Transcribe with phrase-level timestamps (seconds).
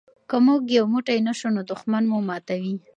[0.29, 2.75] که موږ یو موټی نه شو نو دښمن مو ماتوي.